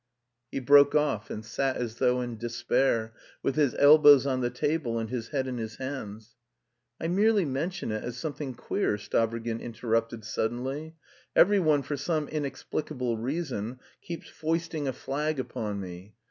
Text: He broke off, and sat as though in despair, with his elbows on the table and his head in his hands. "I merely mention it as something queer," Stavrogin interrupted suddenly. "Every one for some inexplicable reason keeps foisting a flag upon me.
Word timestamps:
He 0.51 0.59
broke 0.59 0.95
off, 0.95 1.29
and 1.29 1.45
sat 1.45 1.77
as 1.77 1.97
though 1.97 2.21
in 2.21 2.37
despair, 2.39 3.13
with 3.43 3.53
his 3.55 3.75
elbows 3.75 4.25
on 4.25 4.41
the 4.41 4.49
table 4.49 4.97
and 4.97 5.11
his 5.11 5.27
head 5.27 5.45
in 5.45 5.59
his 5.59 5.75
hands. 5.75 6.35
"I 6.99 7.07
merely 7.07 7.45
mention 7.45 7.91
it 7.91 8.03
as 8.03 8.17
something 8.17 8.55
queer," 8.55 8.97
Stavrogin 8.97 9.61
interrupted 9.61 10.25
suddenly. 10.25 10.95
"Every 11.35 11.59
one 11.59 11.83
for 11.83 11.97
some 11.97 12.27
inexplicable 12.29 13.17
reason 13.17 13.79
keeps 14.01 14.27
foisting 14.27 14.87
a 14.87 14.93
flag 14.93 15.39
upon 15.39 15.79
me. 15.79 16.15